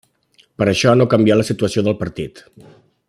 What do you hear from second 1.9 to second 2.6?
partit.